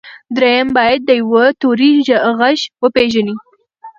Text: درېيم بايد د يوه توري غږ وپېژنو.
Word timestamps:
درېيم 0.35 0.67
بايد 0.77 1.01
د 1.05 1.11
يوه 1.21 1.45
توري 1.61 1.91
غږ 2.39 2.57
وپېژنو. 2.83 3.35